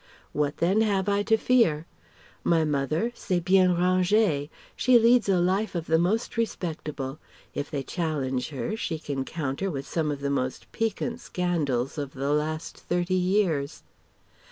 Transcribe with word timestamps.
What, 0.31 0.57
then, 0.57 0.81
have 0.81 1.07
I 1.07 1.21
to 1.21 1.37
fear? 1.37 1.85
My 2.43 2.63
mother 2.65 3.11
s'est 3.13 3.39
bien 3.45 3.69
rangée. 3.77 4.49
She 4.75 4.97
leads 4.97 5.29
a 5.29 5.37
life 5.39 5.75
of 5.75 5.85
the 5.85 5.99
most 5.99 6.37
respectable. 6.37 7.19
If 7.53 7.69
they 7.69 7.83
challenge 7.83 8.49
her, 8.49 8.75
she 8.75 8.97
can 8.97 9.23
counter 9.23 9.69
with 9.69 9.85
some 9.85 10.09
of 10.09 10.21
the 10.21 10.31
most 10.31 10.71
piquant 10.71 11.19
scandals 11.21 11.99
of 11.99 12.13
the 12.15 12.31
last 12.33 12.77
thirty 12.77 13.13
years. 13.13 13.83